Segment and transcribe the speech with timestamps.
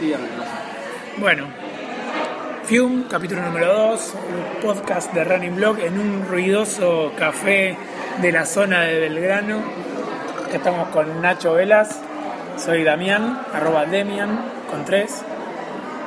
[0.00, 0.14] y.
[1.20, 1.46] Bueno,
[2.64, 4.14] Fium, capítulo número 2,
[4.62, 7.76] podcast de Running Blog en un ruidoso café
[8.22, 9.58] de la zona de Belgrano.
[10.52, 12.00] Estamos con Nacho Velas,
[12.56, 15.22] soy Damián, arroba Demian, con tres.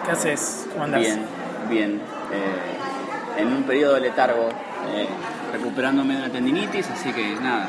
[0.05, 0.67] ¿Qué haces?
[0.71, 1.01] ¿Cómo andás?
[1.01, 1.25] Bien,
[1.69, 2.01] bien.
[2.31, 4.49] Eh, en un periodo de letargo,
[4.95, 5.07] eh,
[5.53, 7.67] recuperándome de una tendinitis, así que nada.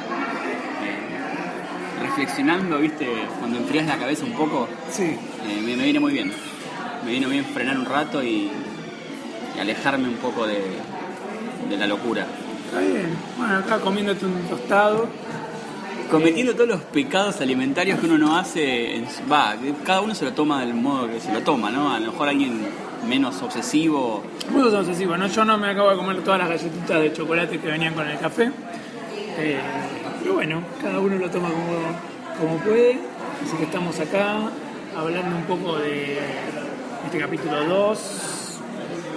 [2.17, 3.07] Reflexionando, viste,
[3.39, 6.33] cuando enfrías la cabeza un poco, Sí, eh, me, me viene muy bien.
[7.05, 8.51] Me vino bien frenar un rato y,
[9.55, 10.63] y alejarme un poco de,
[11.69, 12.27] de la locura.
[12.67, 13.15] está bien.
[13.37, 15.09] Bueno, acá comiéndote un tostado.
[16.11, 20.61] Cometiendo todos los pecados alimentarios que uno no hace, va, cada uno se lo toma
[20.61, 21.93] del modo que se lo toma, ¿no?
[21.93, 22.61] A lo mejor alguien
[23.07, 25.27] menos obsesivo, Muy obsesivo, ¿no?
[25.27, 28.19] Yo no me acabo de comer todas las galletitas de chocolate que venían con el
[28.19, 28.51] café.
[29.39, 29.61] Eh,
[30.37, 31.79] bueno, cada uno lo toma como,
[32.39, 32.99] como puede.
[33.43, 34.37] Así que estamos acá
[34.95, 36.19] hablando un poco de
[37.07, 38.61] este capítulo 2,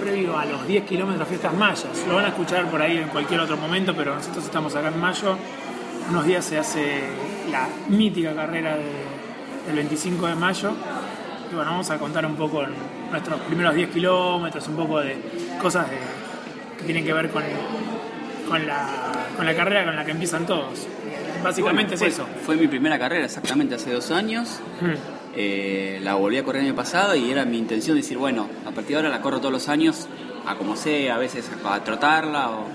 [0.02, 1.86] previo a los 10 kilómetros fiestas mayas.
[2.08, 5.00] Lo van a escuchar por ahí en cualquier otro momento, pero nosotros estamos acá en
[5.00, 5.36] mayo.
[6.10, 7.02] Unos días se hace
[7.52, 10.72] la mítica carrera de- del 25 de mayo.
[11.52, 12.64] Y bueno, vamos a contar un poco
[13.12, 15.18] nuestros primeros 10 kilómetros, un poco de
[15.62, 15.88] cosas
[16.78, 17.44] que tienen que ver con,
[18.50, 18.88] con, la,
[19.38, 20.88] con la carrera con la que empiezan todos.
[21.44, 22.28] Básicamente Bueno, es fue- eso.
[22.46, 24.60] Fue mi primera carrera exactamente hace dos años.
[24.82, 24.94] Hmm.
[25.36, 28.72] Eh, la volví a correr el año pasado y era mi intención decir, bueno, a
[28.72, 30.08] partir de ahora la corro todos los años,
[30.46, 32.66] a como sea, a veces a trotarla o,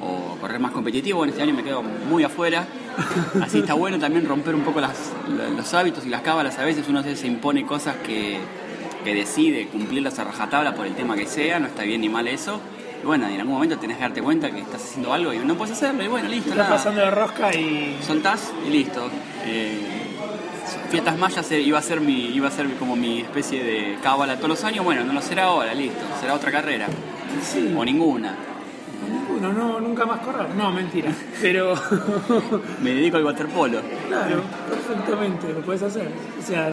[0.00, 1.18] o correr más competitivo.
[1.18, 2.64] Bueno, este año me quedo muy afuera.
[3.42, 5.10] Así está bueno también romper un poco las-
[5.56, 6.58] los hábitos y las cábalas.
[6.58, 8.38] A veces uno se impone cosas que,
[9.04, 12.26] que decide cumplirlas a rajatabla por el tema que sea, no está bien ni mal
[12.28, 12.60] eso.
[13.02, 15.56] Y bueno, en algún momento tenés que darte cuenta que estás haciendo algo y no
[15.56, 16.04] puedes hacerlo.
[16.04, 17.98] Y bueno, listo, Estás nada pasando de rosca y.
[18.06, 19.10] soltás y listo.
[19.44, 20.02] Eh,
[20.88, 24.36] Fiestas Mayas eh, iba a ser mi, iba a ser como mi especie de cábala
[24.36, 26.86] todos los años, bueno, no lo será ahora, listo, será otra carrera.
[27.42, 27.74] Sí.
[27.76, 28.36] O ninguna.
[29.10, 30.54] Ninguno, no, nunca más correr.
[30.54, 31.10] No, mentira.
[31.42, 31.74] Pero.
[32.80, 33.80] Me dedico al waterpolo.
[34.06, 36.08] Claro, perfectamente, lo puedes hacer.
[36.38, 36.70] O sea,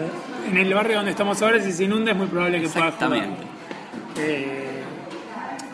[0.47, 3.13] en el barrio donde estamos ahora, si se inunda, es muy probable que puedas jugar.
[3.13, 3.44] Exactamente.
[4.18, 4.69] Eh,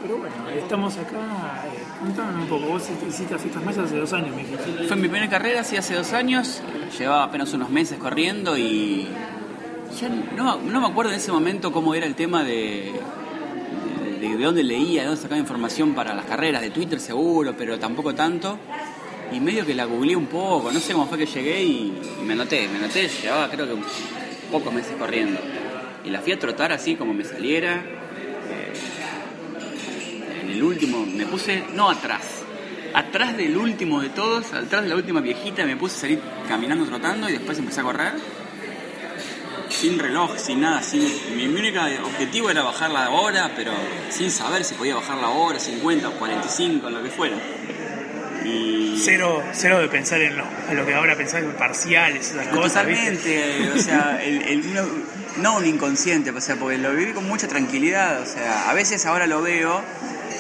[0.06, 1.64] pero bueno, estamos acá.
[1.66, 4.44] Eh, un poco, vos hiciste fiestas mayas hace dos años, me.
[4.88, 6.62] Fue mi primera carrera, sí, hace dos años.
[6.98, 9.08] Llevaba apenas unos meses corriendo y.
[10.36, 12.94] No, me acuerdo en ese momento cómo era el tema de.
[14.20, 17.80] de, de dónde leía, de dónde sacaba información para las carreras, de Twitter seguro, pero
[17.80, 18.60] tampoco tanto.
[19.32, 22.24] Y medio que la googleé un poco, no sé cómo fue que llegué y, y
[22.24, 23.82] me anoté, me anoté, llevaba creo que
[24.52, 25.40] pocos meses corriendo.
[26.04, 27.84] Y la fui a trotar así como me saliera.
[30.56, 32.22] El último, me puse, no atrás,
[32.94, 36.86] atrás del último de todos, atrás de la última viejita, me puse a salir caminando,
[36.86, 38.14] trotando y después empecé a correr.
[39.70, 41.02] Sin reloj, sin nada, sin,
[41.36, 43.72] mi, mi único objetivo era bajar la hora, pero
[44.10, 47.36] sin saber si podía bajar la hora, 50 o 45, lo que fuera.
[48.46, 52.48] Y Cero, cero de pensar en lo, a lo que ahora pensás en parciales, esas
[52.48, 53.10] cosas, ¿viste?
[53.12, 54.84] Totalmente, o sea, el, el- no,
[55.38, 59.06] no un inconsciente, o sea, porque lo viví con mucha tranquilidad, o sea, a veces
[59.06, 59.82] ahora lo veo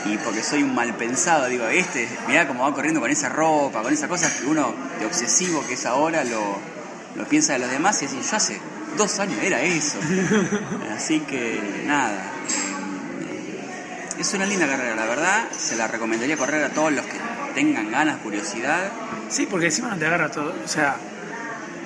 [0.06, 3.82] y porque soy un mal pensado, digo, este, mirá cómo va corriendo con esa ropa,
[3.82, 6.58] con esas cosas que uno de obsesivo que es ahora lo,
[7.16, 8.60] lo piensa de los demás y así, yo hace
[8.98, 9.98] dos años era eso.
[10.96, 12.32] Así que nada.
[13.22, 15.44] eh, Es una linda carrera, la verdad.
[15.58, 17.18] Se la recomendaría correr a todos los que
[17.54, 18.92] tengan ganas, curiosidad.
[19.30, 20.56] Sí, porque encima no te agarra todo.
[20.64, 20.96] O sea,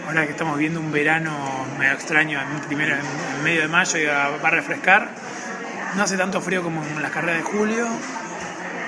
[0.08, 4.06] ahora que estamos viendo un verano medio extraño, en, primero en, medio de mayo y
[4.06, 5.10] va a refrescar,
[5.96, 7.88] no hace tanto frío como en las carreras de julio.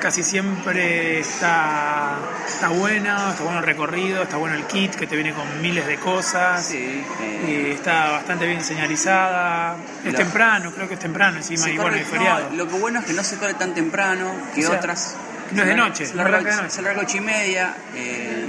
[0.01, 2.17] Casi siempre está,
[2.47, 5.85] está buena, está bueno el recorrido, está bueno el kit que te viene con miles
[5.85, 6.65] de cosas.
[6.65, 7.03] Sí.
[7.21, 9.75] eh, y está bastante bien señalizada.
[10.03, 12.49] Es La- temprano, creo que es temprano encima, se y bueno, corre- y feriado.
[12.49, 15.15] no, lo que bueno es que no se corre tan temprano que O sea, otras.
[15.53, 16.75] No es de noche, Se no larga, arranca de noche.
[16.75, 17.75] se larga ocho y media.
[17.95, 18.45] eh,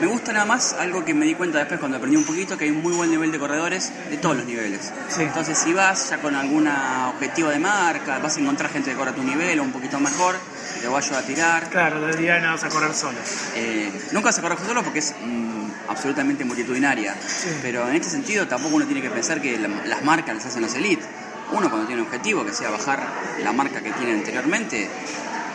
[0.00, 2.64] me gusta nada más algo que me di cuenta después cuando aprendí un poquito, que
[2.64, 4.92] hay un muy buen nivel de corredores de todos los niveles.
[5.08, 5.22] Sí.
[5.22, 6.68] Entonces, si vas ya con algún
[7.08, 10.00] objetivo de marca, vas a encontrar gente que corre a tu nivel o un poquito
[10.00, 10.34] mejor,
[10.80, 11.70] te voy a ayudar a tirar.
[11.70, 13.16] Claro, de día no vas a correr solo.
[13.54, 17.14] Eh, nunca se corre solo porque es mm, absolutamente multitudinaria.
[17.62, 20.62] Pero en este sentido tampoco uno tiene que pensar que la- las marcas las hacen
[20.62, 21.04] los elite.
[21.52, 23.00] Uno cuando tiene un objetivo, que sea bajar
[23.42, 24.88] la marca que tiene anteriormente,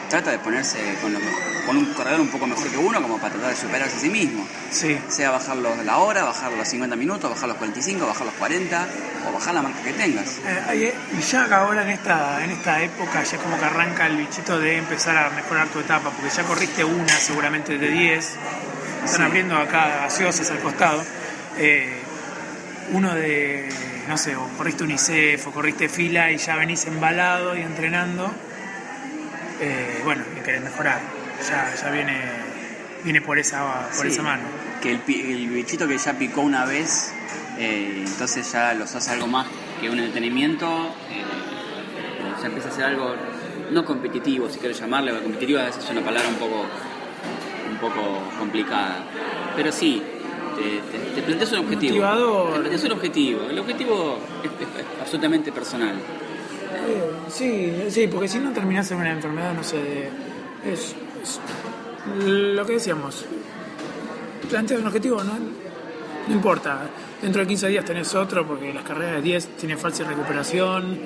[0.09, 1.19] trata de ponerse con, lo-
[1.65, 4.09] con un corredor un poco mejor que uno como para tratar de superarse a sí
[4.09, 4.45] mismo.
[4.71, 4.97] Sí.
[5.07, 8.87] Sea bajar los- la hora, bajar los 50 minutos, bajar los 45, bajar los 40
[9.29, 10.37] o bajar la marca que tengas.
[10.45, 14.17] Eh, ahí- y ya ahora en esta, en esta época ya como que arranca el
[14.17, 18.35] bichito de empezar a mejorar tu etapa, porque ya corriste una seguramente de 10,
[19.05, 19.23] están Sí.
[19.23, 21.03] abriendo acá gaseosas al costado.
[21.57, 21.93] Eh,
[22.91, 23.69] uno de,
[24.07, 28.31] no sé, o corriste UNICEF o corriste fila y ya venís embalado y entrenando,
[29.61, 30.99] eh, bueno, y querés mejorar.
[31.49, 32.21] Ya, ya viene,
[33.03, 34.07] viene por esa, por Sí.
[34.13, 34.43] esa mano.
[34.81, 37.13] Que el, el bichito que ya picó una vez,
[37.57, 39.47] eh, entonces ya los hace algo más
[39.81, 40.67] que un entretenimiento,
[41.11, 41.23] eh,
[42.41, 43.15] ya empieza a ser algo
[43.71, 46.65] no competitivo, si quieres llamarle, porque competitivo a veces es una palabra un poco,
[47.69, 49.03] un poco complicada.
[49.55, 50.01] Pero sí,
[50.55, 51.91] te, te- te planteas un objetivo.
[51.95, 52.47] Motivador.
[52.53, 53.41] Te planteas un objetivo.
[53.49, 55.95] El objetivo es, es- es absolutamente personal.
[57.29, 60.09] Sí, sí, porque si no terminás en una enfermedad, no sé, de-
[60.65, 61.39] es, es
[62.25, 63.25] lo que decíamos.
[64.49, 65.33] Planteas un objetivo, no,
[66.27, 66.81] no importa.
[67.21, 70.97] Dentro de 15 días tenés otro, porque las carreras de 10 tienen falsa recuperación,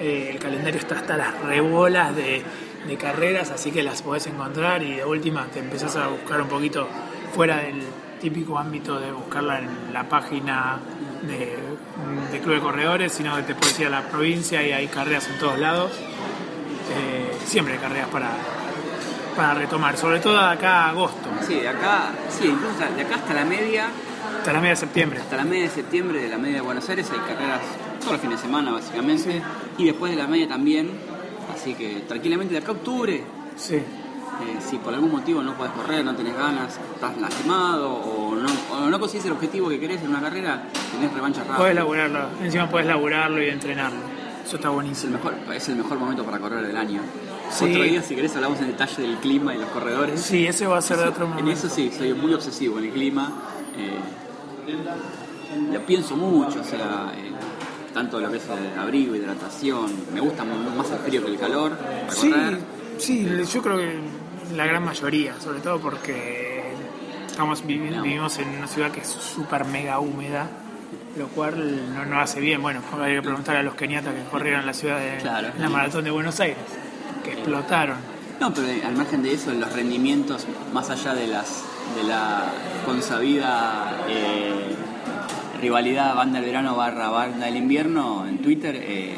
[0.00, 2.42] eh, el calendario está hasta las rebolas de,
[2.86, 6.48] de carreras, así que las podés encontrar y de última te empezás a buscar un
[6.48, 6.88] poquito
[7.34, 7.82] fuera del
[8.20, 10.78] típico ámbito de buscarla en la página
[11.22, 11.56] de,
[12.32, 15.26] de Club de Corredores, sino que te puedes ir a la provincia y hay carreras
[15.28, 15.92] en todos lados.
[15.92, 18.30] Eh, siempre hay carreras para,
[19.36, 23.16] para retomar, sobre todo de acá a agosto, Sí, de acá, sí, incluso de acá
[23.16, 23.88] hasta la media,
[24.38, 25.20] hasta la media de septiembre.
[25.20, 27.60] hasta la media de septiembre de la media de Buenos Aires hay carreras
[28.00, 29.42] todos los fines de semana básicamente
[29.76, 30.90] y después de la media también
[31.54, 33.22] así que tranquilamente de acá a octubre
[33.56, 33.74] Sí.
[33.76, 33.84] eh,
[34.70, 38.27] si por algún motivo no puedes correr no tenés ganas estás lastimado o
[38.80, 41.74] no, o no consigues el objetivo que querés en una carrera tenés revancha rápida Puedes
[41.74, 43.98] laburarlo, encima puedes laburarlo y entrenarlo.
[44.46, 45.12] Eso está es el buenísimo.
[45.14, 47.00] mejor es el mejor momento para correr del año
[47.50, 47.64] Sí.
[47.70, 50.78] otro día si querés hablamos en detalle del clima y los corredores Sí, ese va
[50.78, 51.50] a ser de otro En momento.
[51.52, 53.32] eso sí, soy muy obsesivo en el clima.
[53.76, 53.98] eh,
[55.72, 57.30] lo pienso mucho, o sea, eh,
[57.94, 59.90] tanto lo que es el abrigo, hidratación.
[60.12, 61.72] Me gusta más el frío que el calor.
[61.76, 62.58] para Sí, correr.
[62.98, 63.98] sí, yo creo que
[64.54, 66.57] la gran mayoría, sobre todo porque
[67.38, 70.48] estamos vivi- vivimos en una ciudad que es súper mega húmeda,
[71.16, 72.60] lo cual no nos hace bien.
[72.60, 75.50] Bueno, hay que preguntar a los keniatas que corrieron la ciudad de Claro.
[75.54, 76.58] en la maratón de Buenos Aires,
[77.22, 77.96] que explotaron.
[78.40, 81.62] No, pero eh, al margen de eso, los rendimientos, más allá de las
[81.94, 82.42] de la
[82.84, 84.74] consabida eh,
[85.62, 89.16] rivalidad banda del verano barra banda del invierno, en Twitter, eh,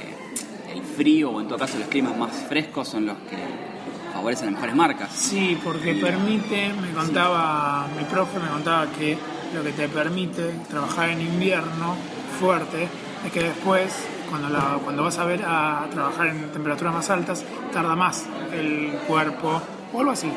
[0.74, 3.69] el frío o en todo caso los climas más frescos son los que
[4.12, 5.10] favorecen las mejores marcas.
[5.12, 9.16] Sí, porque permite, me contaba, mi profe me contaba que
[9.54, 11.96] lo que te permite trabajar en invierno
[12.38, 12.88] fuerte
[13.26, 13.92] es que después,
[14.28, 18.92] cuando, la- cuando vas a ver a trabajar en temperaturas más altas, tarda más el
[19.06, 19.60] cuerpo
[19.92, 20.30] o algo así.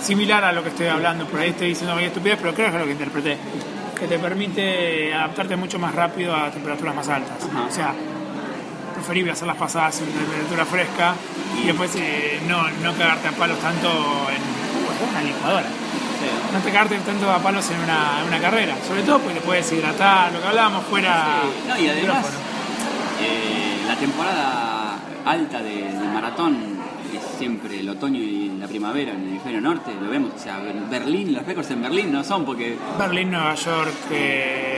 [0.00, 2.74] Similar a lo que estoy hablando, por ahí estoy diciendo muy estupidez, pero creo que
[2.76, 3.36] es lo que interpreté.
[3.98, 7.36] Que te permite adaptarte mucho más rápido a temperaturas más altas.
[7.44, 7.66] Ajá.
[7.66, 7.94] O sea,
[9.02, 11.14] preferible hacer las pasadas en temperatura fresca
[11.60, 15.66] y después eh, no, no cagarte a palos tanto en una licuadora.
[16.52, 18.76] No te cagarte tanto a palos en una, en una carrera.
[18.86, 21.40] Sobre todo porque te puedes hidratar, lo que hablábamos fuera.
[21.42, 22.26] Sí, no, y además,
[23.20, 26.78] eh, la temporada alta de- del maratón
[27.12, 30.60] es siempre el otoño y la primavera en el hemisferio norte, lo vemos, o sea,
[30.88, 32.78] Berlín, los récords en Berlín no son porque...
[32.98, 34.71] Berlín, Nueva York, eh,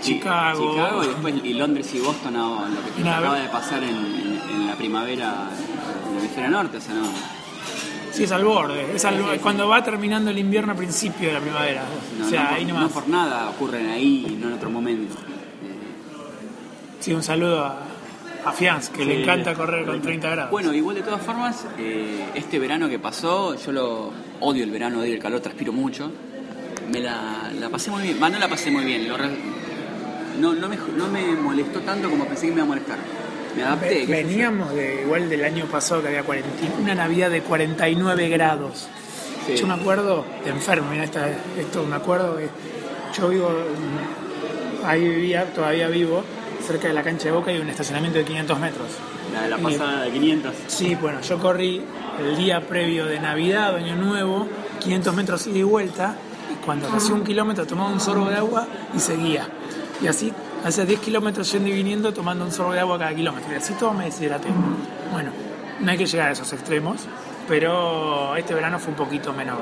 [0.00, 0.70] Chicago.
[0.72, 3.90] Chicago y después y Londres y Boston, no, lo que nada, acaba de pasar en,
[3.96, 5.48] en- en la primavera
[6.08, 7.02] en el hemisferio norte, o sea, no...
[8.12, 8.94] Sí, es al borde.
[8.96, 11.84] Es al- cuando va terminando el invierno a principio de la primavera.
[12.18, 12.92] no- o sea, no por- ahí no nomás.
[12.92, 15.14] por nada ocurren ahí y no en otro momento.
[16.98, 17.78] Sí, un saludo a,
[18.44, 20.50] a Fianz, que le encanta correr con 30 grados.
[20.50, 25.00] Bueno, igual de todas formas, eh, este verano que pasó, yo lo odio el verano,
[25.00, 26.10] odio el calor, transpiro mucho.
[26.90, 29.16] Me la, la pasé muy bien, Va, no la pasé muy bien, lo
[30.40, 32.98] no, no, me, no me molestó tanto como pensé que me iba a molestar.
[33.56, 34.06] Me adapté.
[34.06, 36.48] Veníamos de igual del año pasado que había 40
[36.80, 38.88] una Navidad de 49 grados.
[39.46, 39.56] Sí.
[39.56, 41.28] Yo me acuerdo, de enfermo, mira esta,
[41.58, 42.48] esto me acuerdo que
[43.18, 43.50] yo vivo,
[44.84, 46.22] ahí vivía, todavía vivo,
[46.64, 48.86] cerca de la cancha de Boca y un estacionamiento de 500 metros.
[49.32, 50.54] La de la pasada de 500.
[50.68, 51.82] Sí, bueno, yo corrí
[52.20, 54.46] el día previo de Navidad, Año Nuevo,
[54.80, 56.16] 500 metros ida y vuelta,
[56.52, 59.48] y cuando hacía un kilómetro tomaba un sorbo de agua y seguía.
[60.02, 60.32] Y así,
[60.64, 63.52] hace 10 kilómetros yendo y viniendo tomando un sorbo de agua cada kilómetro.
[63.52, 64.48] Y así todo me deshidraté.
[65.12, 65.30] Bueno,
[65.80, 67.02] no hay que llegar a esos extremos,
[67.46, 69.58] pero este verano fue un poquito menos.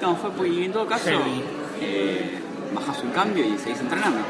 [0.00, 1.10] No, fue muy, en todo caso,
[1.80, 2.38] eh,
[2.74, 4.20] bajás un cambio y seguís entrenando.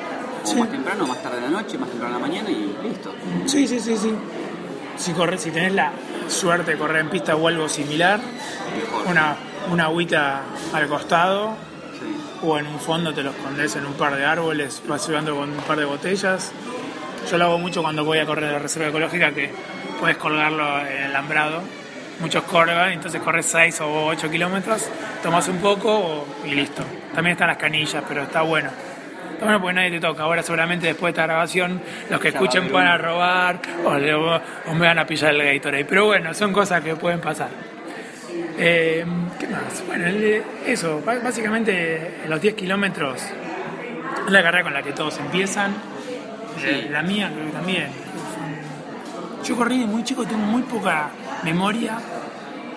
[0.45, 0.57] O Sí.
[0.57, 3.15] más temprano, más tarde en la noche, más temprano en la mañana y listo.
[3.47, 4.13] Sí, sí, sí, sí.
[4.97, 5.93] Si, corres, si tenés la
[6.29, 9.07] suerte de correr en pista o algo similar, Mejor.
[9.09, 9.37] una,
[9.71, 10.43] una agüita
[10.73, 11.55] al costado.
[12.43, 15.51] O en un fondo te lo escondes en un par de árboles, vas llevando con
[15.51, 16.53] un par de botellas.
[17.31, 19.51] Yo lo hago mucho cuando voy a correr de reserva ecológica, que
[20.01, 21.63] puedes colgarlo en el alambrado.
[22.21, 24.89] Muchos corren, entonces corres 6 o 8 kilómetros,
[25.23, 26.83] tomas un poco y listo.
[27.15, 28.71] También están las canillas, pero está bueno.
[29.33, 30.23] Está bueno porque nadie te toca.
[30.25, 31.81] Ahora seguramente después de esta grabación
[32.11, 34.41] los que escuchen a robar o, le- o
[34.75, 35.85] me van a pillar el Gatorade.
[35.85, 37.49] Pero bueno, son cosas que pueden pasar.
[38.59, 39.05] Eh,
[39.39, 39.83] ¿Qué más?
[39.87, 45.73] Bueno, el- eso, básicamente los 10 kilómetros es la carrera con la que todos empiezan.
[46.61, 46.67] Sí.
[46.67, 47.89] Eh, La mía creo que también.
[49.45, 51.09] Yo corrí de muy chico, tengo muy poca
[51.43, 51.99] memoria.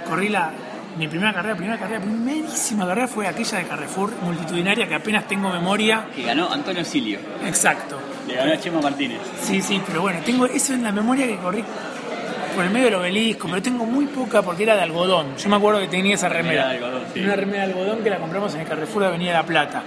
[0.10, 0.52] Corrí la,
[0.98, 5.50] mi primera carrera, primera carrera, primerísima carrera fue aquella de Carrefour, multitudinaria, que apenas tengo
[5.52, 6.06] memoria.
[6.16, 7.20] Que ganó Antonio Silio.
[7.46, 8.00] Exacto.
[8.28, 9.20] Le ganó a Chema Martínez.
[9.42, 11.64] Sí, sí, pero bueno, tengo eso en la memoria que corrí
[12.56, 15.36] por el medio del obelisco, pero tengo muy poca porque era de algodón.
[15.38, 16.62] Yo me acuerdo que tenía esa remera.
[16.62, 17.20] Era de algodón, sí.
[17.20, 19.84] Una remera de algodón que la compramos en el Carrefour de Avenida La Plata.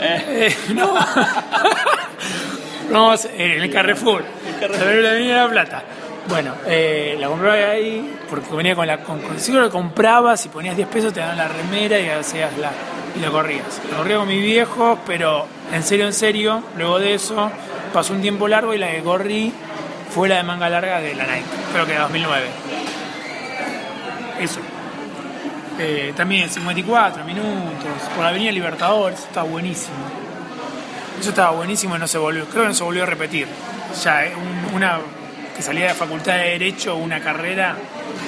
[0.00, 0.94] Eh, Eh, no.
[2.90, 4.24] Vamos, eh, en el Carrefour.
[4.60, 5.82] En la Avenida La Plata.
[6.28, 8.98] Bueno, eh, la compraba ahí porque venía con la.
[8.98, 12.56] Con, con, seguro lo comprabas y ponías 10 pesos, te daban la remera y hacías
[12.58, 12.70] la.
[13.16, 13.80] y lo corrías.
[13.90, 17.50] Lo corría con mis viejos, pero en serio, en serio, luego de eso
[17.92, 19.52] pasó un tiempo largo y la que corrí
[20.14, 22.46] fue la de manga larga de la Nike, creo que de 2009.
[24.40, 24.60] Eso.
[25.78, 27.50] Eh, también 54 minutos,
[28.14, 29.94] por la Avenida Libertadores, eso estaba buenísimo.
[31.20, 33.46] Eso estaba buenísimo y no se volvió, creo que no se volvió a repetir.
[34.02, 34.98] Ya, eh, un- una
[35.56, 37.76] que salía de Facultad de Derecho, una carrera,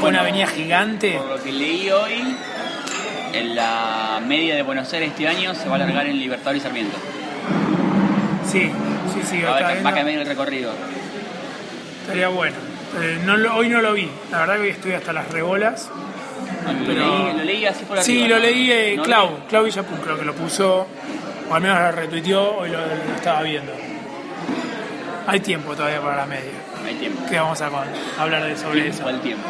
[0.00, 1.12] Bueno, una avenida gigante.
[1.18, 2.36] por lo que leí hoy,
[3.32, 6.60] en la media de Buenos Aires este año se va a alargar en Libertador y
[6.60, 6.96] Sarmiento.
[8.50, 8.70] Sí,
[9.12, 9.60] sí, sí, Va a,
[9.94, 10.72] cambiar el recorrido.
[12.04, 12.56] Estaría bueno.
[13.00, 15.90] Eh, no lo- hoy no lo vi, la verdad que hoy estoy hasta las rebolas.
[16.66, 18.04] Lo, Pero- leí, lo leí así por arriba.
[18.04, 20.86] Sí, lo leí eh, No Clau, Clau Villapun creo que lo puso,
[21.50, 23.72] o al menos lo retuiteó, hoy lo, lo estaba viendo.
[25.26, 26.52] Hay tiempo todavía para la media.
[26.86, 27.22] Hay tiempo.
[27.28, 27.70] ¿Qué vamos a
[28.18, 29.06] hablar de sobre eso?
[29.08, 29.46] Al tiempo.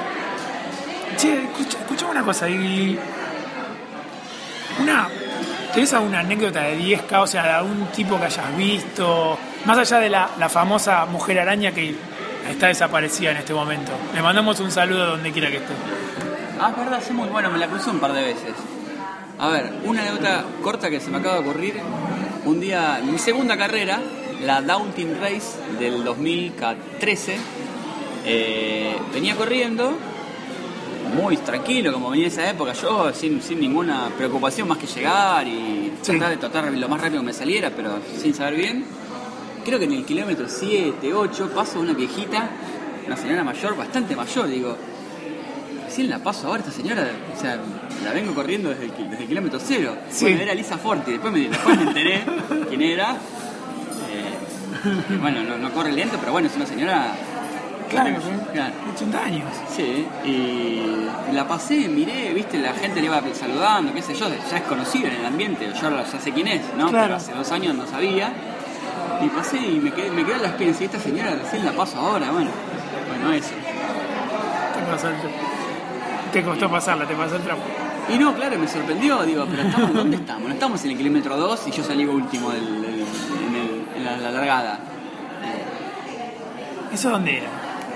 [1.16, 2.98] Che, escucha, escuchame una cosa y
[4.80, 5.08] una
[5.72, 9.36] ¿Tenés alguna anécdota de 10K, o sea, de algún tipo que hayas visto?
[9.64, 11.96] Más allá de la, la famosa mujer araña que
[12.50, 13.92] está desaparecida en este momento.
[14.14, 15.72] Le mandamos un saludo donde quiera que esté.
[16.60, 18.52] Ah, es verdad, sí, muy bueno, me la crucé un par de veces.
[19.38, 21.74] A ver, una anécdota corta que se me acaba de ocurrir.
[22.44, 23.98] Un día, mi segunda carrera,
[24.44, 27.36] la Downton Race del 2013,
[28.26, 29.92] eh, venía corriendo
[31.16, 35.46] muy tranquilo, como venía en esa época, yo sin, sin ninguna preocupación más que llegar
[35.46, 36.12] y Sí.
[36.12, 38.84] tratar de tratar lo más rápido que me saliera, pero sin saber bien.
[39.64, 42.48] Creo que en el kilómetro 7, 8 paso una viejita,
[43.06, 44.76] una señora mayor, bastante mayor, digo,
[45.86, 47.58] recién la paso ahora esta señora, o sea,
[48.04, 49.96] la vengo corriendo desde el, ki- desde el kilómetro cero.
[50.10, 50.26] Sí.
[50.26, 52.24] Bueno, era Lisa Forti, después me, después me enteré
[52.68, 53.12] quién era.
[54.10, 57.12] Eh, bueno, no, no corre lento, pero bueno, es una señora...
[57.88, 58.16] Claro,
[58.52, 58.74] Claro.
[58.94, 59.44] 80 años.
[59.74, 64.56] Sí, y la pasé, miré, viste, la gente le iba saludando, qué sé yo, ya
[64.56, 66.88] es conocido en el ambiente, yo ya sé quién es, ¿no?
[66.88, 67.04] Claro.
[67.04, 68.32] Pero hace dos años no sabía.
[69.24, 71.98] Y pasé y me quedé, me quedé en la experiencia, esta señora recién la paso
[71.98, 72.50] ahora, bueno.
[73.08, 73.50] Bueno, eso.
[74.74, 75.36] Te pasó el trapo.
[76.32, 77.62] Te costó pasarla, te pasó el trapo.
[78.12, 80.48] Y no, claro, me sorprendió, digo, pero estamos, ¿dónde estamos?
[80.48, 84.04] No estamos en el kilómetro 2 y yo salí último del- del- en, el- en
[84.04, 84.78] la, la largada.
[86.92, 87.48] ¿Eso dónde era?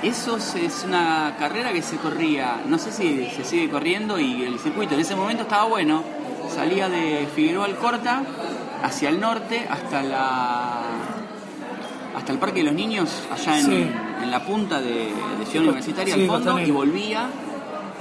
[0.03, 4.45] Eso es- es una carrera que se corría, no sé si se sigue corriendo y
[4.45, 6.03] el circuito en ese momento estaba bueno.
[6.55, 8.23] Salía de Figueroa Alcorta
[8.83, 10.81] hacia el norte hasta la
[12.17, 13.91] hasta el Parque de los Niños, allá en, Sí.
[14.23, 16.69] en la punta de, de Ciudad Universitaria Sí, al fondo Costanera.
[16.69, 17.27] y volvía,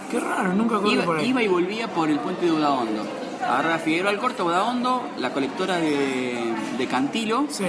[0.09, 1.27] Qué raro, nunca iba, por ahí.
[1.29, 3.03] iba y volvía por el puente de Udaondo.
[3.43, 7.65] Agarraba Figueroa Alcorta, Udaondo, la colectora de, de Cantilo, Sí.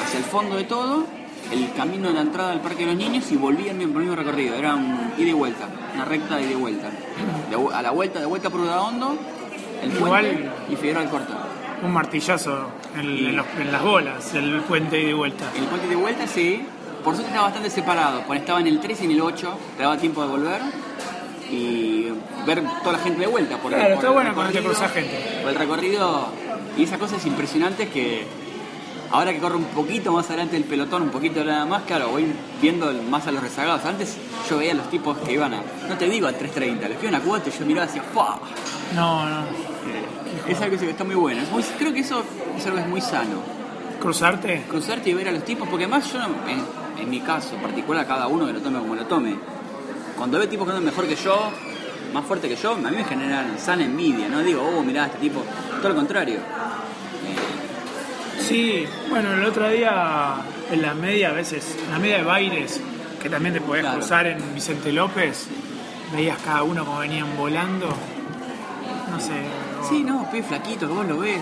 [0.00, 1.04] hacia el fondo de todo,
[1.50, 4.14] el camino de la entrada al Parque de los Niños y volvía en el mismo
[4.14, 4.54] recorrido.
[4.54, 6.90] Era un ida y vuelta, una recta de ida y vuelta.
[7.50, 9.16] De a la vuelta, de vuelta por Udaondo,
[9.82, 11.34] el puente Igual- y Figueroa Alcorta.
[11.82, 15.44] Un martillazo en, Y- en los- en las bolas, el puente de vuelta.
[15.56, 16.62] El puente de vuelta sí,
[17.04, 19.82] por suerte estaba bastante separado, porque estaba en el 3 y en el 8, te
[19.84, 20.60] daba tiempo de volver
[21.50, 22.08] y
[22.46, 23.56] ver toda la gente de vuelta.
[23.58, 25.38] Por el- Claro, por está el bueno cuando te recorrido, cruzas gente.
[25.42, 26.28] Por el recorrido
[26.76, 28.26] y esas cosas impresionantes que
[29.10, 32.26] ahora que corro un poquito más adelante del pelotón, un poquito nada más, claro, voy
[32.60, 33.84] viendo el- más a los rezagados.
[33.84, 34.16] Antes
[34.50, 37.06] yo veía a los tipos que iban a, no te digo a 3.30, los que
[37.08, 38.38] iban a 4 y yo miraba hacia ¡fua!
[38.94, 39.36] No, no.
[40.46, 41.42] Es algo que está muy bueno.
[41.42, 42.22] Es muy- creo que eso
[42.56, 43.58] es algo que es muy sano.
[44.00, 44.64] ¿Cruzarte?
[44.68, 48.28] cruzarte y ver a los tipos, porque además yo, en, en mi caso particular, cada
[48.28, 49.34] uno que lo tome como lo tome,
[50.16, 51.50] cuando veo tipos que andan mejor que yo,
[52.14, 55.18] más fuerte que yo, a mí me generan sana envidia, no digo, oh, mirá, este
[55.18, 55.42] tipo,
[55.80, 56.38] todo lo contrario.
[58.40, 60.36] Sí, bueno, el otro día
[60.70, 62.80] en la media, a veces, en la media de Baires,
[63.22, 63.98] que también te podés Claro.
[63.98, 65.48] cruzar en Vicente López,
[66.14, 67.88] veías cada uno como venían volando.
[69.10, 69.32] No sé.
[69.88, 71.40] Sí, no, pibes flaquitos, que vos lo ves.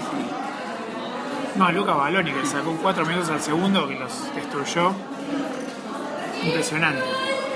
[1.57, 4.93] No, Luca Baloni, que sacó cuatro minutos al segundo, que los destruyó.
[6.43, 7.03] Impresionante.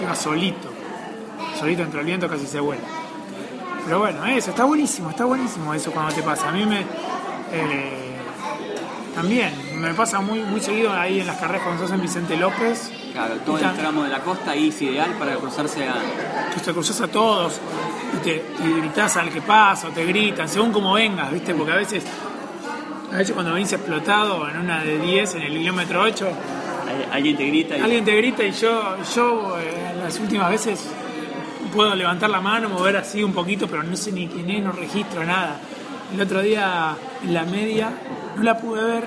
[0.02, 0.68] Iba solito.
[1.58, 2.82] Solito entre el viento casi se vuela.
[3.84, 6.48] Pero bueno, eso, está buenísimo, está buenísimo eso cuando te pasa.
[6.48, 6.80] A mí me.
[7.52, 8.09] eh,
[9.20, 12.90] también, me pasa muy, muy seguido ahí en las carreras cuando sos en Vicente López.
[13.12, 15.94] Claro, todo el tramo de la costa ahí es ideal para cruzarse a...
[16.54, 17.60] que te cruzas a todos
[18.16, 21.54] y, te, y gritás al que pasa o te gritan, según como vengas, ¿viste?
[21.54, 22.04] Porque a veces,
[23.12, 27.36] a veces cuando venís explotado en una de 10 en el kilómetro 8, Al- Alguien
[27.36, 27.80] te grita y...
[27.80, 30.80] alguien te grita y yo, yo eh, las últimas veces
[31.74, 34.72] puedo levantar la mano, mover así un poquito, pero no sé ni quién es, no
[34.72, 35.60] registro nada.
[36.12, 37.90] El otro día en la media
[38.36, 39.04] no la pude ver,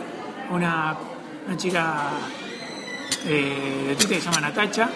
[0.52, 0.96] una,
[1.48, 2.10] una chica
[3.26, 4.90] eh, de Twitter que se llama Natacha,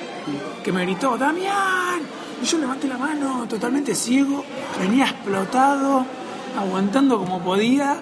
[0.64, 2.02] que me gritó, Damián,
[2.42, 4.44] y yo levanté la mano totalmente ciego,
[4.80, 6.06] venía explotado,
[6.58, 7.98] aguantando como podía,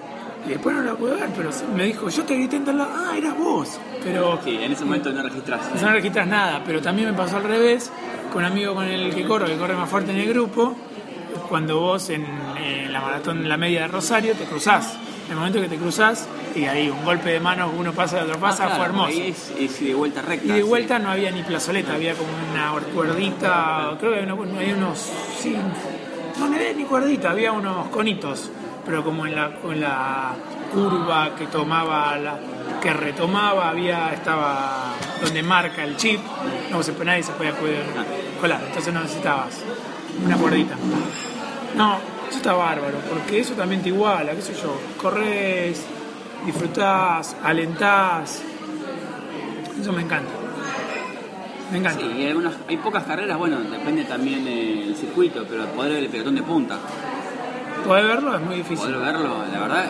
[0.46, 2.90] y después no la pude ver, pero me dijo, yo te grité en tal lado,
[2.94, 5.60] ah, eras vos, pero Sí, en ese momento no registras.
[5.80, 7.90] no registras nada, pero también me pasó al revés,
[8.32, 10.76] con un amigo con el que corro, que corre más fuerte en el grupo,
[11.48, 12.26] cuando vos en,
[12.96, 14.96] la maratón, en la media de Rosario, te cruzás.
[15.26, 18.38] En el momento que te cruzás, y ahí un golpe de mano, uno pasa, otro
[18.38, 19.08] pasa, Ah, claro, fue hermoso.
[19.08, 20.46] Ahí es, es de vuelta recta.
[20.46, 20.62] Y de sí.
[20.62, 25.56] vuelta no había ni plazoleta, había como una cuerdita, creo que había, unos, sí,
[26.38, 28.50] no, no había ni cuerdita, había unos conitos,
[28.84, 30.34] pero como en la, en la
[30.72, 32.38] curva que tomaba, la,
[32.80, 36.20] que retomaba, había, estaba donde marca el chip,
[36.70, 37.84] no se, nadie se podía poder
[38.40, 39.60] colar, entonces no necesitabas
[40.24, 40.76] una cuerdita.
[41.76, 41.98] No,
[42.28, 45.84] eso está bárbaro, porque eso también te iguala, qué sé yo, corres,
[46.44, 48.42] disfrutás, alentás,
[49.80, 50.30] eso me encanta.
[51.72, 52.00] Me encanta.
[52.00, 56.02] Sí, y hay, algunas- hay pocas carreras, bueno, depende también del circuito, pero poder ver
[56.04, 56.78] el pelotón de punta,
[57.84, 58.78] Poder verlo es muy difícil.
[58.78, 59.84] poder verlo, la verdad,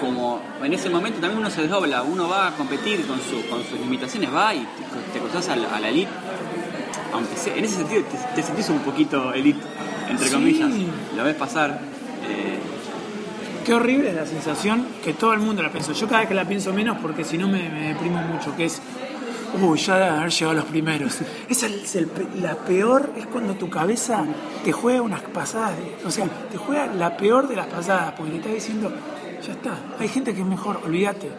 [0.00, 3.62] como en ese momento también uno se desdobla, uno va a competir con, su, con
[3.64, 6.10] sus limitaciones, va y te, te cruzas a la, a la elite,
[7.12, 9.60] aunque sea- en ese sentido te, te sentís un poquito elite,
[10.10, 10.34] entre Sí.
[10.34, 10.70] comillas,
[11.16, 11.80] lo ves pasar.
[12.28, 12.58] eh,
[13.64, 15.92] Qué horrible es la sensación que todo el mundo la piensa.
[15.92, 18.64] Yo cada vez que la pienso menos porque si no me, me deprimo mucho, que
[18.64, 18.80] es,
[19.60, 21.18] uy, ya de haber llegado a los primeros.
[21.48, 22.08] Esa es el
[22.40, 24.24] la peor, es cuando tu cabeza
[24.64, 28.32] te juega unas pasadas, de- o sea, te juega la peor de las pasadas, porque
[28.32, 28.92] te está diciendo,
[29.46, 31.30] ya está, hay gente que es mejor, olvídate.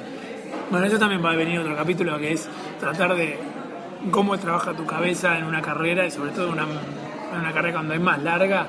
[0.69, 2.47] Bueno, eso también va a venir otro capítulo que es
[2.79, 3.37] tratar de
[4.11, 6.65] cómo trabaja tu cabeza en una carrera y sobre todo en una,
[7.33, 8.67] en una carrera cuando es más larga,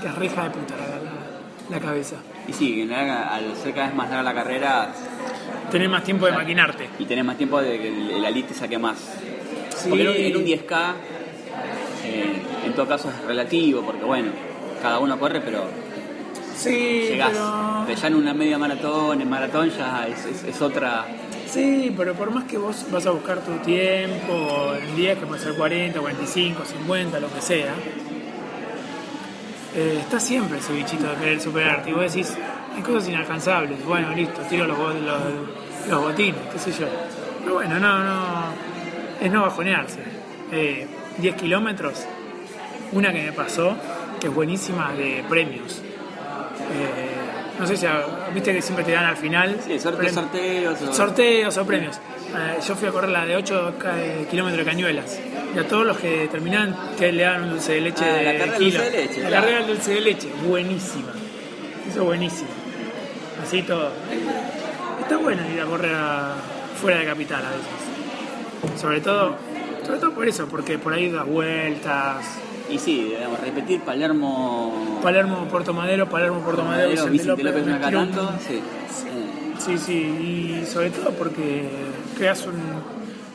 [0.00, 2.16] que es reja de puta la, la- la cabeza.
[2.46, 4.88] y sí, en la- al ser cada vez más larga la carrera
[5.70, 6.88] Tener más tiempo de maquinarte.
[6.98, 8.98] y tenés más tiempo de que el, el te saque más.
[9.76, 9.88] Sí.
[9.88, 10.92] Porque en un, en un 10K,
[12.04, 14.30] eh, en todo caso es relativo, porque bueno,
[14.82, 15.64] cada uno corre, pero
[16.54, 17.30] Sí, llegás.
[17.32, 17.84] pero...
[17.86, 21.04] Pero ya en una media maratón, en maratón ya es, es- es otra.
[21.54, 25.40] Sí, pero por más que vos vas a buscar tu tiempo en 10, que puede
[25.40, 27.72] ser 40, 45, 50, lo que sea,
[29.76, 31.90] eh, está siempre ese bichito de querer superarte.
[31.90, 32.36] Y vos decís,
[32.74, 33.84] hay cosas inalcanzables.
[33.84, 35.20] Bueno, listo, tiro los, los,
[35.88, 36.88] los botines, qué sé yo.
[37.42, 38.46] Pero bueno, no, no.
[39.20, 40.00] Es no bajonearse.
[40.50, 40.88] Eh,
[41.18, 42.04] 10 kilómetros,
[42.90, 43.76] una que me pasó,
[44.20, 45.80] que es buenísima, de premios.
[46.72, 47.13] Eh,
[47.58, 47.86] no sé si
[48.34, 49.56] viste que siempre te dan al final.
[49.66, 50.16] Sí, sorteos.
[50.82, 51.96] o- Sorteos o premios.
[51.96, 55.20] Eh, yo fui a correr la de 8 ca- eh, kilómetros de cañuelas.
[55.54, 58.24] Y a todos los que terminan, que le dan un dulce de leche Ah, de
[58.24, 58.78] la carrera kilo.
[58.82, 59.42] dulce de leche, La claro.
[59.44, 61.12] carrera del dulce de leche, buenísima.
[61.88, 62.48] Eso es buenísimo.
[63.42, 63.90] Así todo.
[65.00, 66.34] Está bueno ir a correr a-
[66.80, 68.80] fuera de capital a veces.
[68.80, 69.36] Sobre todo,
[69.86, 72.24] sobre todo por eso, porque por ahí das vueltas.
[72.74, 74.98] Y sí, digamos, repetir Palermo.
[75.00, 77.64] Palermo, Puerto Madero, Palermo, Puerto Madero, Madero, Vicente López,
[78.48, 78.60] sí.
[79.60, 81.68] Sí, sí, y sobre todo porque
[82.18, 82.54] creas un.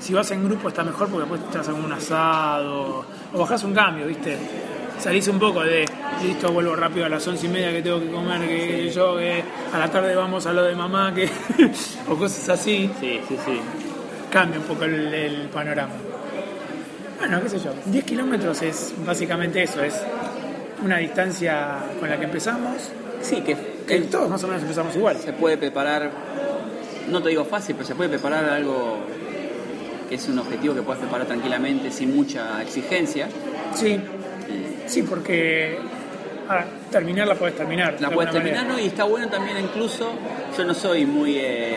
[0.01, 3.73] Si vas en grupo está mejor porque después te haces un asado o bajás un
[3.73, 4.37] cambio, ¿viste?
[4.99, 5.85] Salís un poco de,
[6.21, 9.41] listo, vuelvo rápido a las once y media que tengo que comer, que yo, que
[9.71, 11.29] a la tarde vamos a lo de mamá, que
[12.09, 13.59] o cosas así, sí, sí, sí.
[14.29, 16.08] cambia un poco el, el panorama.
[17.19, 20.01] Bueno, qué sé yo, 10 kilómetros es básicamente eso, es
[20.83, 23.55] una distancia con la que empezamos, Sí, que,
[24.01, 25.17] todos más o menos empezamos igual.
[25.17, 26.09] se puede preparar,
[27.09, 28.99] no te digo fácil, pero se puede preparar algo
[30.07, 33.27] que es un objetivo que puedes preparar tranquilamente, sin mucha exigencia.
[33.75, 33.99] Sí,
[34.49, 35.77] Eh, Sí, porque
[36.89, 37.95] terminar la puedes terminar.
[37.99, 38.65] La puedes terminar.
[38.65, 38.79] ¿no?
[38.79, 40.11] Y está bueno también incluso,
[40.57, 41.75] yo no soy muy eh,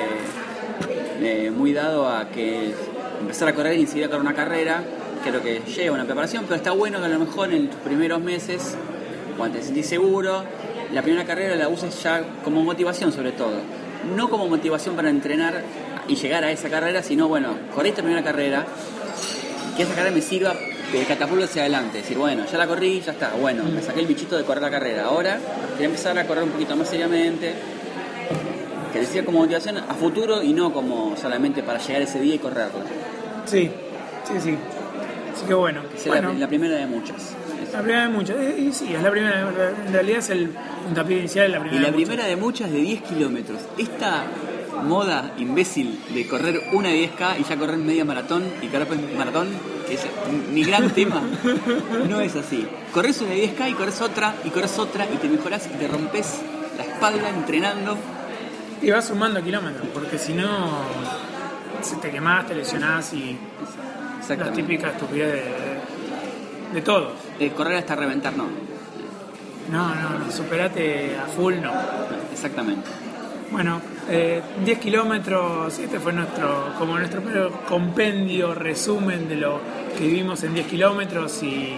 [1.20, 2.72] eh, muy dado a que
[3.20, 4.82] empezar a correr y enseguida correr una carrera,
[5.22, 8.20] creo que lleva una preparación, pero está bueno que a lo mejor en tus primeros
[8.20, 8.76] meses,
[9.36, 10.44] cuando te sentís seguro,
[10.92, 13.60] la primera carrera la uses ya como motivación sobre todo.
[14.16, 15.62] no como motivación para entrenar
[16.08, 18.66] y llegar a esa carrera, sino bueno, corrí esta primera carrera,
[19.76, 20.54] que esa carrera me sirva
[20.92, 21.98] de catapulto hacia adelante.
[21.98, 24.70] Decir, bueno, ya la corrí, ya está, bueno, me saqué el bichito de correr la
[24.70, 25.04] carrera.
[25.04, 25.38] Ahora
[25.72, 27.54] quería empezar a correr un poquito más seriamente.
[28.92, 32.38] Que decía como motivación a futuro y no como solamente para llegar ese día y
[32.38, 32.82] correrla.
[33.46, 33.70] Sí,
[34.24, 34.58] sí, sí.
[35.34, 35.80] Así que bueno.
[35.82, 37.34] La- bueno la, primera de muchas.
[37.72, 38.36] la primera de muchas.
[38.36, 39.40] Eh, Y sí, es la primera.
[39.86, 40.50] En realidad es el
[40.84, 41.82] puntapié inicial, es la Y primera.
[41.82, 42.08] la de muchas.
[42.08, 43.60] primera de muchas de 10 kilómetros.
[43.78, 44.24] Esta
[44.84, 49.48] moda imbécil de correr una de 10K y ya correr media maratón y correr maratón,
[49.86, 50.00] que es
[50.52, 51.22] mi gran tema,
[52.08, 52.66] no es así.
[52.92, 55.86] Corres una de 10K y corres otra y corres otra y te mejoras y te
[55.88, 56.40] rompes
[56.76, 57.96] la espalda entrenando.
[58.80, 60.48] Y vas sumando kilómetros, porque si no,
[62.00, 63.38] te quemás, te lesionás y
[64.28, 64.62] la Exactamente.
[64.62, 67.12] típica estupidez de, de todos.
[67.38, 68.46] De correr hasta reventar, no.
[69.70, 71.72] No, no, no, superate a full, no.
[72.32, 72.88] Exactamente.
[73.50, 79.60] Bueno, eh, 10 kilómetros, este fue nuestro, como nuestro primero compendio, resumen de lo
[79.96, 81.74] que vivimos en 10 kilómetros y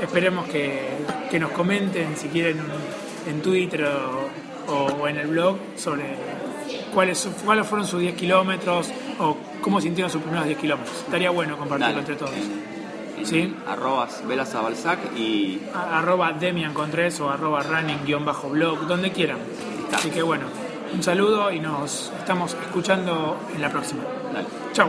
[0.00, 0.80] esperemos que,
[1.30, 2.58] que nos comenten si quieren
[3.28, 3.84] en Twitter
[4.68, 6.04] o, o en el blog sobre
[6.94, 10.96] cuáles, cuáles fueron sus 10 kilómetros o cómo sintieron sus primeros 10 kilómetros.
[11.04, 12.00] Estaría bueno compartirlo Dale.
[12.00, 12.32] entre todos.
[12.34, 13.54] En, Sí.
[13.68, 19.36] arrobas velas a Balzac y A- arroba Demian Contres o arroba running-blog, donde quieran.
[19.84, 19.98] Está.
[19.98, 20.44] Así que bueno,
[20.94, 24.02] un saludo y nos estamos escuchando en la próxima.
[24.32, 24.46] dale.
[24.72, 24.88] Chau.